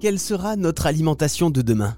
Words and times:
Quelle 0.00 0.18
sera 0.18 0.56
notre 0.56 0.86
alimentation 0.86 1.50
de 1.50 1.62
demain? 1.62 1.96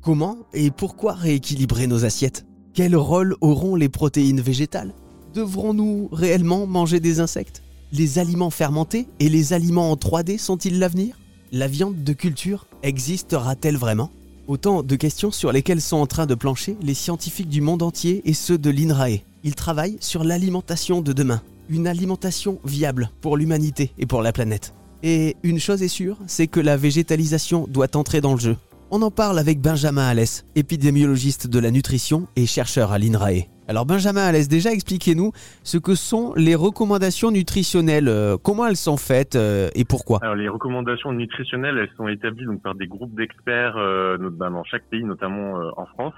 Comment 0.00 0.38
et 0.54 0.70
pourquoi 0.70 1.12
rééquilibrer 1.12 1.86
nos 1.86 2.04
assiettes? 2.04 2.46
Quel 2.72 2.96
rôle 2.96 3.36
auront 3.40 3.76
les 3.76 3.88
protéines 3.88 4.40
végétales? 4.40 4.94
Devrons-nous 5.34 6.08
réellement 6.10 6.66
manger 6.66 7.00
des 7.00 7.20
insectes? 7.20 7.62
Les 7.92 8.18
aliments 8.18 8.50
fermentés 8.50 9.06
et 9.20 9.28
les 9.28 9.52
aliments 9.52 9.92
en 9.92 9.94
3D 9.94 10.38
sont-ils 10.38 10.78
l'avenir? 10.78 11.18
La 11.52 11.68
viande 11.68 12.02
de 12.02 12.12
culture 12.12 12.66
existera-t-elle 12.82 13.76
vraiment? 13.76 14.10
Autant 14.48 14.82
de 14.82 14.96
questions 14.96 15.30
sur 15.30 15.52
lesquelles 15.52 15.80
sont 15.80 15.98
en 15.98 16.06
train 16.06 16.26
de 16.26 16.34
plancher 16.34 16.76
les 16.82 16.94
scientifiques 16.94 17.48
du 17.48 17.60
monde 17.60 17.82
entier 17.82 18.22
et 18.24 18.34
ceux 18.34 18.58
de 18.58 18.70
l'INRAE. 18.70 19.22
Ils 19.44 19.54
travaillent 19.54 19.98
sur 20.00 20.24
l'alimentation 20.24 21.02
de 21.02 21.12
demain, 21.12 21.42
une 21.68 21.86
alimentation 21.86 22.58
viable 22.64 23.10
pour 23.20 23.36
l'humanité 23.36 23.92
et 23.98 24.06
pour 24.06 24.22
la 24.22 24.32
planète. 24.32 24.74
Et 25.06 25.36
une 25.42 25.58
chose 25.58 25.82
est 25.82 25.88
sûre, 25.88 26.16
c'est 26.26 26.46
que 26.46 26.60
la 26.60 26.78
végétalisation 26.78 27.66
doit 27.68 27.94
entrer 27.94 28.22
dans 28.22 28.32
le 28.32 28.40
jeu. 28.40 28.56
On 28.90 29.02
en 29.02 29.10
parle 29.10 29.38
avec 29.38 29.60
Benjamin 29.60 30.06
Alès, 30.08 30.46
épidémiologiste 30.56 31.46
de 31.46 31.58
la 31.58 31.70
nutrition 31.70 32.26
et 32.36 32.46
chercheur 32.46 32.90
à 32.90 32.98
l'INRAE. 32.98 33.50
Alors 33.68 33.84
Benjamin 33.84 34.22
Alès, 34.22 34.48
déjà 34.48 34.72
expliquez-nous 34.72 35.32
ce 35.62 35.76
que 35.76 35.94
sont 35.94 36.32
les 36.36 36.54
recommandations 36.54 37.30
nutritionnelles, 37.30 38.08
euh, 38.08 38.38
comment 38.42 38.66
elles 38.66 38.76
sont 38.76 38.96
faites 38.96 39.36
euh, 39.36 39.68
et 39.74 39.84
pourquoi? 39.84 40.20
Alors 40.22 40.36
les 40.36 40.48
recommandations 40.48 41.12
nutritionnelles, 41.12 41.76
elles 41.76 41.94
sont 41.98 42.08
établies 42.08 42.46
donc 42.46 42.62
par 42.62 42.74
des 42.74 42.86
groupes 42.86 43.14
d'experts 43.14 43.76
euh, 43.76 44.16
dans 44.16 44.64
chaque 44.64 44.84
pays, 44.84 45.04
notamment 45.04 45.70
en 45.76 45.84
France. 45.84 46.14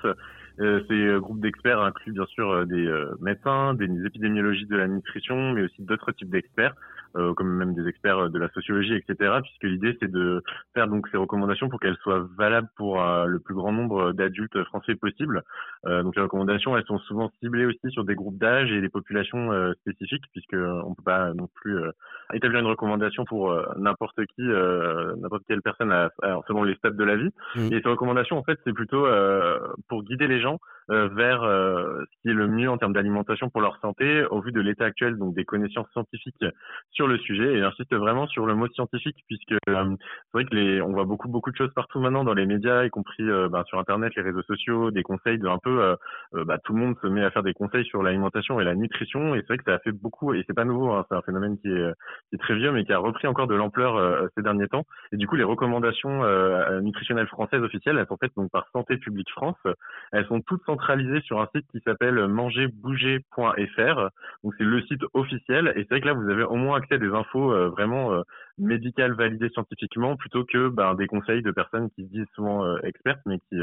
ces 0.61 1.19
groupes 1.19 1.41
d'experts 1.41 1.81
incluent 1.81 2.13
bien 2.13 2.27
sûr 2.27 2.65
des 2.67 2.89
médecins, 3.21 3.75
des 3.75 3.89
épidémiologistes 4.07 4.71
de 4.71 4.77
la 4.77 4.87
nutrition, 4.87 5.55
mais 5.55 5.63
aussi 5.63 5.83
d'autres 5.83 6.13
types 6.13 6.31
d'experts. 6.31 6.77
Euh, 7.17 7.33
comme 7.35 7.49
même 7.49 7.75
des 7.75 7.89
experts 7.89 8.29
de 8.29 8.39
la 8.39 8.49
sociologie, 8.51 8.95
etc. 8.95 9.39
Puisque 9.43 9.63
l'idée 9.63 9.97
c'est 10.01 10.11
de 10.11 10.43
faire 10.75 10.87
donc 10.87 11.09
ces 11.09 11.17
recommandations 11.17 11.69
pour 11.71 11.81
qu'elles 11.81 11.97
soient 12.03 12.29
valables 12.37 12.69
pour 12.77 13.01
euh, 13.01 13.25
le 13.25 13.39
plus 13.39 13.55
grand 13.55 13.73
nombre 13.73 14.13
d'adultes 14.13 14.63
français 14.65 14.97
possible. 14.97 15.43
Euh, 15.87 16.03
donc 16.03 16.15
les 16.17 16.23
recommandations 16.23 16.77
elles 16.77 16.85
sont 16.85 16.99
souvent 16.99 17.31
ciblées 17.41 17.65
aussi 17.65 17.91
sur 17.91 18.05
des 18.05 18.15
groupes 18.15 18.37
d'âge 18.37 18.71
et 18.71 18.81
des 18.83 18.91
populations 18.91 19.51
spécifiques, 19.81 20.25
puisque 20.33 20.57
on 20.57 20.95
peut 20.95 21.03
pas 21.05 21.33
non 21.33 21.49
plus 21.55 21.79
établir 22.35 22.61
une 22.61 22.67
recommandation 22.67 23.25
pour 23.25 23.55
n'importe 23.79 24.21
qui, 24.35 24.43
n'importe 24.43 25.45
quelle 25.49 25.63
personne 25.63 25.93
selon 26.47 26.65
les 26.65 26.75
stades 26.75 26.97
de 26.97 27.05
la 27.05 27.17
vie. 27.17 27.31
Mmh. 27.55 27.73
Et 27.73 27.81
ces 27.83 27.89
recommandations 27.89 28.37
en 28.37 28.43
fait 28.43 28.59
c'est 28.65 28.73
plutôt 28.73 29.07
pour 29.89 30.03
guider 30.03 30.27
les 30.27 30.41
gens 30.41 30.59
vers 30.89 31.43
ce 31.43 32.23
qui 32.23 32.29
est 32.29 32.35
le 32.35 32.49
mieux 32.49 32.71
en 32.71 32.79
termes 32.79 32.93
d'alimentation 32.93 33.51
pour 33.51 33.61
leur 33.61 33.79
santé 33.81 34.25
au 34.31 34.41
vu 34.41 34.53
de 34.53 34.61
l'état 34.61 34.85
actuel 34.85 35.17
donc 35.19 35.35
des 35.35 35.45
connaissances 35.45 35.91
scientifiques 35.93 36.45
sur 36.91 37.07
le 37.07 37.19
sujet 37.19 37.55
et 37.55 37.61
j'insiste 37.61 37.95
vraiment 37.95 38.27
sur 38.27 38.47
le 38.47 38.55
mot 38.55 38.69
scientifique 38.69 39.17
puisque 39.27 39.53
euh, 39.69 39.97
c'est 39.99 40.33
vrai 40.33 40.45
que 40.45 40.55
les, 40.55 40.81
on 40.81 40.93
voit 40.93 41.05
beaucoup 41.05 41.29
beaucoup 41.29 41.51
de 41.51 41.57
choses 41.57 41.73
partout 41.75 42.01
maintenant 42.01 42.25
dans 42.25 42.35
les 42.35 42.47
médias, 42.47 42.85
y 42.85 42.91
compris 42.91 43.23
euh, 43.23 43.49
bah, 43.49 43.65
sur 43.67 43.79
internet, 43.79 44.15
les 44.17 44.23
réseaux 44.23 44.43
sociaux, 44.43 44.91
des 44.91 45.03
conseils 45.03 45.39
de 45.39 45.47
un 45.49 45.59
peu, 45.59 45.83
euh, 45.83 46.45
bah, 46.45 46.59
tout 46.65 46.73
le 46.73 46.81
monde 46.81 46.97
se 47.01 47.07
met 47.07 47.25
à 47.25 47.31
faire 47.31 47.43
des 47.43 47.55
conseils 47.55 47.85
sur 47.85 48.03
l'alimentation 48.03 48.61
et 48.61 48.65
la 48.65 48.75
nutrition 48.75 49.35
et 49.35 49.41
c'est 49.41 49.49
vrai 49.49 49.59
que 49.59 49.65
ça 49.65 49.75
a 49.75 49.79
fait 49.79 49.93
beaucoup 49.93 50.35
et 50.35 50.45
c'est 50.47 50.55
pas 50.55 50.65
nouveau, 50.65 50.93
hein, 50.93 51.05
c'est 51.09 51.17
un 51.17 51.23
phénomène 51.23 51.59
qui 51.59 51.69
est, 51.69 51.93
qui 52.31 52.37
est, 52.37 52.39
très 52.39 52.55
vieux 52.55 52.73
mais 52.73 52.85
qui 52.85 52.93
a 52.93 52.99
repris 52.99 53.27
encore 53.27 53.47
de 53.47 53.55
l'ampleur 53.55 54.29
ces 54.37 54.43
derniers 54.43 54.69
temps. 54.69 54.85
Et 55.13 55.17
du 55.17 55.27
coup 55.27 55.37
les 55.37 55.45
recommandations 55.45 56.23
nutritionnelles 56.81 57.29
françaises 57.29 57.63
officielles, 57.63 57.99
elles 57.99 58.07
sont 58.07 58.19
faites 58.21 58.35
donc 58.37 58.51
par 58.51 58.69
Santé 58.73 58.97
publique 58.97 59.31
France, 59.31 59.59
elles 60.13 60.27
sont 60.27 60.41
toutes 60.41 60.65
centralisées 60.77 61.21
sur 61.23 61.41
un 61.41 61.49
site 61.55 61.67
qui 61.73 61.81
s'appelle 61.81 62.27
mangerbouger.fr 62.29 64.11
donc 64.45 64.55
c'est 64.59 64.65
le 64.65 64.83
site 64.83 65.03
officiel. 65.15 65.73
Et 65.77 65.81
c'est 65.81 65.91
vrai 65.91 66.01
que 66.01 66.07
là 66.07 66.13
vous 66.13 66.29
avez 66.31 66.43
au 66.45 66.57
moins 66.57 66.79
accès 66.79 66.99
des 66.99 67.09
infos 67.09 67.53
euh, 67.53 67.69
vraiment 67.69 68.13
euh, 68.13 68.23
médicales 68.59 69.13
validées 69.13 69.49
scientifiquement 69.51 70.17
plutôt 70.17 70.45
que 70.45 70.69
ben, 70.69 70.95
des 70.95 71.07
conseils 71.07 71.43
de 71.43 71.51
personnes 71.51 71.91
qui 71.91 72.05
se 72.05 72.11
disent 72.11 72.29
souvent 72.35 72.65
euh, 72.65 72.79
expertes 72.83 73.21
mais 73.27 73.39
qui 73.49 73.57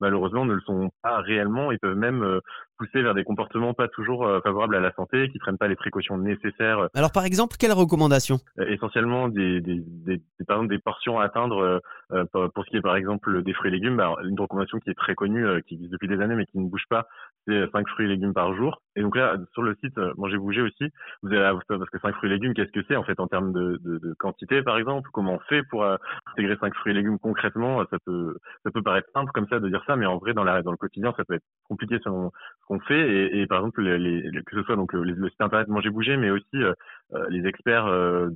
malheureusement 0.00 0.44
ne 0.44 0.54
le 0.54 0.60
sont 0.60 0.90
pas 1.02 1.18
réellement 1.20 1.72
et 1.72 1.78
peuvent 1.78 1.96
même 1.96 2.40
pousser 2.78 3.02
vers 3.02 3.14
des 3.14 3.24
comportements 3.24 3.74
pas 3.74 3.88
toujours 3.88 4.26
favorables 4.42 4.76
à 4.76 4.80
la 4.80 4.92
santé, 4.92 5.28
qui 5.30 5.38
prennent 5.38 5.58
pas 5.58 5.68
les 5.68 5.76
précautions 5.76 6.18
nécessaires. 6.18 6.88
Alors 6.94 7.12
par 7.12 7.24
exemple, 7.24 7.56
quelles 7.58 7.72
recommandations? 7.72 8.38
Essentiellement 8.58 9.28
des, 9.28 9.60
des, 9.60 9.82
des, 9.84 10.22
par 10.46 10.56
exemple, 10.56 10.74
des 10.74 10.80
portions 10.80 11.18
à 11.18 11.24
atteindre 11.24 11.80
pour 12.32 12.64
ce 12.64 12.70
qui 12.70 12.76
est 12.76 12.82
par 12.82 12.96
exemple 12.96 13.42
des 13.42 13.52
fruits 13.52 13.70
et 13.70 13.74
légumes. 13.74 13.98
Alors, 14.00 14.20
une 14.20 14.38
recommandation 14.38 14.78
qui 14.78 14.90
est 14.90 14.94
très 14.94 15.14
connue, 15.14 15.46
qui 15.66 15.74
existe 15.74 15.92
depuis 15.92 16.08
des 16.08 16.20
années 16.20 16.34
mais 16.34 16.46
qui 16.46 16.58
ne 16.58 16.68
bouge 16.68 16.84
pas, 16.88 17.06
c'est 17.46 17.70
5 17.70 17.88
fruits 17.88 18.06
et 18.06 18.08
légumes 18.08 18.34
par 18.34 18.54
jour. 18.54 18.82
Et 18.96 19.02
donc 19.02 19.16
là, 19.16 19.36
sur 19.52 19.62
le 19.62 19.74
site 19.76 19.96
Manger 20.16 20.38
Bouger 20.38 20.62
aussi, 20.62 20.92
vous 21.22 21.32
allez 21.32 21.58
parce 21.68 21.90
que 21.90 21.98
5 21.98 22.14
fruits 22.16 22.30
et 22.30 22.34
légumes, 22.34 22.54
qu'est-ce 22.54 22.72
que 22.72 22.84
c'est 22.88 22.96
en 22.96 23.04
fait 23.04 23.18
en 23.20 23.26
termes 23.26 23.52
de, 23.52 23.80
de, 23.82 23.98
de, 23.98 24.14
quantité 24.14 24.62
par 24.62 24.78
exemple? 24.78 25.08
Comment 25.12 25.34
on 25.34 25.38
fait 25.40 25.62
pour 25.64 25.84
euh, 25.84 25.96
intégrer 26.32 26.56
5 26.60 26.74
fruits 26.74 26.92
et 26.92 26.94
légumes 26.94 27.18
concrètement? 27.18 27.84
Ça 27.90 27.98
peut 28.04 28.36
ça 28.64 28.70
peut 28.70 28.82
paraître 28.82 29.08
simple 29.12 29.30
comme 29.32 29.48
ça 29.48 29.60
de 29.60 29.68
dire 29.68 29.82
ça, 29.86 29.96
mais 29.96 30.06
en 30.06 30.18
vrai 30.18 30.34
dans 30.34 30.44
la 30.44 30.62
dans 30.62 30.70
le 30.70 30.76
quotidien 30.76 31.12
ça 31.16 31.24
peut 31.24 31.34
être 31.34 31.44
compliqué 31.68 31.98
selon 32.04 32.30
qu'on 32.72 32.80
fait. 32.80 33.00
Et, 33.00 33.40
et, 33.40 33.46
par 33.46 33.58
exemple 33.58 33.82
les, 33.82 33.98
les, 33.98 34.42
que 34.42 34.56
ce 34.56 34.62
soit 34.62 34.76
donc 34.76 34.92
le, 34.92 35.02
le 35.02 35.28
site 35.28 35.40
internet 35.40 35.68
Manger 35.68 35.90
Bouger, 35.90 36.16
mais 36.16 36.30
aussi 36.30 36.46
euh, 36.54 36.72
euh, 37.14 37.26
les 37.28 37.46
experts, 37.46 37.86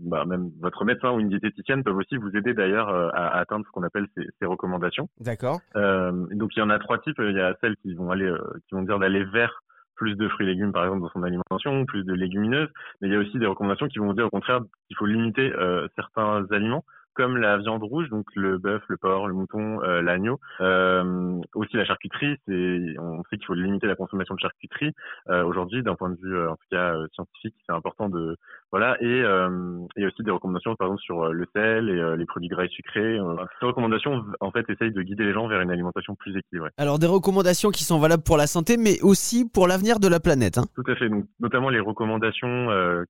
bah, 0.02 0.24
même 0.26 0.50
votre 0.60 0.84
médecin 0.84 1.10
ou 1.12 1.20
une 1.20 1.28
diététicienne 1.28 1.82
peuvent 1.82 1.96
aussi 1.96 2.16
vous 2.16 2.36
aider 2.36 2.54
d'ailleurs 2.54 2.88
à, 3.14 3.38
atteindre 3.38 3.64
ce 3.66 3.70
qu'on 3.70 3.82
appelle 3.82 4.06
ces, 4.16 4.26
ces 4.38 4.46
recommandations. 4.46 5.08
D'accord. 5.20 5.60
donc 5.74 6.56
il 6.56 6.58
y 6.58 6.62
en 6.62 6.70
a 6.70 6.78
trois 6.78 6.98
types. 6.98 7.18
Il 7.18 7.36
y 7.36 7.40
a 7.40 7.54
celles 7.60 7.76
qui 7.76 7.94
vont 7.94 8.10
aller 8.10 8.30
qui 8.68 8.74
vont 8.74 8.82
dire 8.82 8.98
d'aller 8.98 9.24
vers 9.24 9.62
plus 9.96 10.14
de 10.14 10.28
fruits 10.28 10.46
et 10.46 10.50
légumes 10.50 10.72
par 10.72 10.84
exemple 10.84 11.02
dans 11.02 11.08
son 11.08 11.22
alimentation, 11.22 11.84
plus 11.86 12.04
de 12.04 12.12
légumineuses, 12.12 12.68
mais 13.00 13.08
il 13.08 13.14
y 13.14 13.16
a 13.16 13.18
aussi 13.18 13.38
des 13.38 13.46
recommandations 13.46 13.88
qui 13.88 13.98
vont 13.98 14.12
dire 14.12 14.26
au 14.26 14.30
contraire 14.30 14.60
qu'il 14.86 14.96
faut 14.96 15.06
limiter 15.06 15.52
euh, 15.54 15.88
certains 15.96 16.46
aliments 16.50 16.84
comme 17.16 17.38
la 17.38 17.56
viande 17.56 17.82
rouge, 17.82 18.08
donc 18.10 18.26
le 18.34 18.58
bœuf, 18.58 18.82
le 18.88 18.96
porc, 18.96 19.26
le 19.26 19.34
mouton, 19.34 19.82
euh, 19.82 20.02
l'agneau, 20.02 20.38
euh, 20.60 21.40
aussi 21.54 21.76
la 21.76 21.84
charcuterie. 21.84 22.36
C'est, 22.46 22.98
on 22.98 23.22
sait 23.24 23.38
qu'il 23.38 23.46
faut 23.46 23.54
limiter 23.54 23.86
la 23.86 23.96
consommation 23.96 24.34
de 24.34 24.40
charcuterie. 24.40 24.92
Euh, 25.28 25.42
aujourd'hui, 25.44 25.82
d'un 25.82 25.94
point 25.94 26.10
de 26.10 26.16
vue 26.16 26.46
en 26.46 26.56
tout 26.56 26.66
cas 26.70 26.94
scientifique, 27.14 27.54
c'est 27.66 27.72
important 27.74 28.08
de 28.08 28.36
voilà. 28.72 28.96
Et 29.00 29.06
il 29.06 30.02
y 30.02 30.04
a 30.04 30.08
aussi 30.08 30.22
des 30.22 30.30
recommandations, 30.30 30.74
par 30.76 30.88
exemple 30.88 31.02
sur 31.02 31.32
le 31.32 31.46
sel 31.54 31.88
et 31.88 32.16
les 32.16 32.26
produits 32.26 32.48
gras 32.48 32.64
et 32.64 32.68
sucrés. 32.68 33.18
Ces 33.60 33.66
recommandations, 33.66 34.24
en 34.40 34.50
fait, 34.50 34.68
essayent 34.68 34.92
de 34.92 35.02
guider 35.02 35.24
les 35.24 35.32
gens 35.32 35.48
vers 35.48 35.60
une 35.60 35.70
alimentation 35.70 36.14
plus 36.14 36.36
équilibrée. 36.36 36.70
Alors 36.76 36.98
des 36.98 37.06
recommandations 37.06 37.70
qui 37.70 37.84
sont 37.84 37.98
valables 37.98 38.22
pour 38.22 38.36
la 38.36 38.46
santé, 38.46 38.76
mais 38.76 39.00
aussi 39.02 39.48
pour 39.48 39.66
l'avenir 39.66 40.00
de 40.00 40.08
la 40.08 40.20
planète. 40.20 40.58
Hein. 40.58 40.64
Tout 40.74 40.90
à 40.90 40.96
fait. 40.96 41.08
Donc 41.08 41.24
notamment 41.40 41.70
les 41.70 41.80
recommandations 41.80 42.68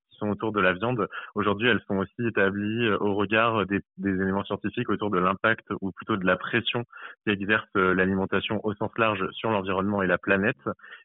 qui 0.09 0.17
sont 0.17 0.29
autour 0.29 0.51
de 0.51 0.59
la 0.59 0.73
viande. 0.73 1.07
Aujourd'hui, 1.35 1.67
elles 1.69 1.81
sont 1.87 1.97
aussi 1.97 2.27
établies 2.27 2.89
au 2.99 3.15
regard 3.15 3.65
des 3.65 3.81
des 3.97 4.21
éléments 4.21 4.43
scientifiques 4.43 4.89
autour 4.89 5.09
de 5.09 5.19
l'impact 5.19 5.67
ou 5.81 5.91
plutôt 5.91 6.17
de 6.17 6.25
la 6.25 6.37
pression 6.37 6.83
qui 7.25 7.31
exerce 7.31 7.67
euh, 7.75 7.93
l'alimentation 7.93 8.59
au 8.63 8.73
sens 8.75 8.91
large 8.97 9.25
sur 9.31 9.49
l'environnement 9.49 10.01
et 10.01 10.07
la 10.07 10.17
planète. 10.17 10.57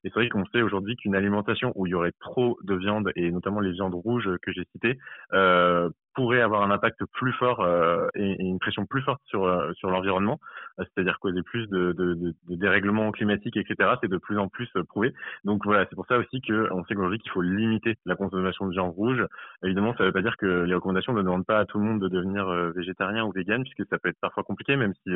Et 0.05 0.09
c'est 0.09 0.15
vrai 0.15 0.29
qu'on 0.29 0.47
sait 0.47 0.63
aujourd'hui 0.63 0.97
qu'une 0.97 1.15
alimentation 1.15 1.73
où 1.75 1.87
il 1.87 1.91
y 1.91 1.95
aurait 1.95 2.13
trop 2.21 2.59
de 2.63 2.75
viande 2.75 3.11
et 3.17 3.31
notamment 3.31 3.61
les 3.61 3.73
viandes 3.73 3.95
rouges 3.95 4.29
que 4.43 4.53
j'ai 4.53 4.65
citées 4.73 4.99
euh, 5.33 5.91
pourrait 6.15 6.41
avoir 6.41 6.63
un 6.63 6.71
impact 6.71 7.05
plus 7.13 7.33
fort 7.33 7.61
euh, 7.61 8.09
et, 8.15 8.37
une 8.39 8.59
pression 8.59 8.87
plus 8.87 9.03
forte 9.03 9.23
sur 9.25 9.45
euh, 9.45 9.73
sur 9.75 9.91
l'environnement, 9.91 10.39
c'est-à-dire 10.79 11.19
causer 11.19 11.43
plus 11.43 11.69
de, 11.69 11.93
de, 11.93 12.15
de, 12.15 12.35
de 12.49 12.57
dérèglements 12.57 13.11
climatiques, 13.13 13.57
etc. 13.57 13.91
C'est 14.01 14.11
de 14.11 14.19
plus 14.19 14.39
en 14.39 14.49
plus 14.49 14.71
prouvé. 14.89 15.13
Donc 15.45 15.65
voilà, 15.65 15.87
c'est 15.89 15.97
pour 15.97 16.07
ça 16.07 16.19
aussi 16.19 16.41
que 16.41 16.69
on 16.73 16.85
sait 16.85 16.95
qu'aujourd'hui 16.95 17.19
qu'il 17.19 17.31
faut 17.31 17.43
limiter 17.43 17.97
la 18.07 18.17
consommation 18.17 18.67
de 18.67 18.73
viande 18.73 18.95
rouge. 18.95 19.25
Évidemment, 19.63 19.95
ça 19.97 20.05
ne 20.05 20.09
veut 20.09 20.13
pas 20.13 20.23
dire 20.23 20.37
que 20.37 20.65
les 20.65 20.75
recommandations 20.75 21.13
ne 21.13 21.23
demandent 21.23 21.47
pas 21.47 21.59
à 21.59 21.65
tout 21.65 21.79
le 21.79 21.85
monde 21.85 22.01
de 22.01 22.09
devenir 22.09 22.47
végétarien 22.75 23.25
ou 23.25 23.33
vegan, 23.33 23.63
puisque 23.63 23.89
ça 23.89 23.99
peut 23.99 24.09
être 24.09 24.21
parfois 24.21 24.43
compliqué, 24.43 24.77
même 24.77 24.95
si 25.03 25.13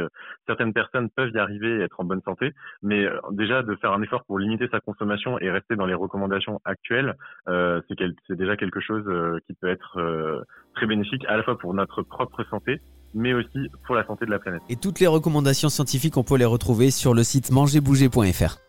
certaines 0.47 0.73
personnes 0.73 1.11
peuvent 1.11 1.31
y 1.35 1.39
arriver 1.39 1.79
et 1.79 1.81
être 1.83 2.01
en 2.01 2.05
bonne 2.05 2.23
santé. 2.23 2.53
Mais 2.83 3.09
déjà 3.31 3.63
de 3.63 3.75
faire 3.77 3.93
un 3.93 4.03
effort 4.03 4.25
pour 4.25 4.39
limiter 4.39 4.69
sa 4.69 4.81
consommation 4.81 5.39
et 5.39 5.51
rester 5.51 5.77
dans 5.77 5.87
les 5.87 5.95
recommandations 5.95 6.61
actuelles, 6.65 7.15
c'est 7.47 8.37
déjà 8.37 8.57
quelque 8.57 8.81
chose 8.81 9.05
qui 9.47 9.55
peut 9.55 9.69
être 9.69 10.45
très 10.75 10.87
bénéfique 10.87 11.25
à 11.27 11.37
la 11.37 11.43
fois 11.43 11.59
pour 11.59 11.75
notre 11.75 12.03
propre 12.03 12.45
santé, 12.45 12.81
mais 13.15 13.33
aussi 13.33 13.71
pour 13.87 13.95
la 13.95 14.07
santé 14.07 14.27
de 14.27 14.31
la 14.31 14.39
planète. 14.39 14.63
Et 14.69 14.77
toutes 14.77 15.01
les 15.01 15.07
recommandations 15.07 15.69
scientifiques, 15.69 16.17
on 16.17 16.25
peut 16.25 16.37
les 16.37 16.45
retrouver 16.45 16.91
sur 16.91 17.15
le 17.15 17.25
site 17.25 17.51
mangerbouger.fr. 17.51 18.66